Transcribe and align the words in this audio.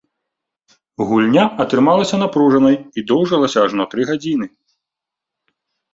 Гульня 1.09 1.43
атрымалася 1.65 2.15
напружанай 2.23 2.75
і 2.81 2.99
доўжылася 3.11 3.57
ажно 3.67 3.83
тры 3.93 4.03
гадзіны. 4.11 4.45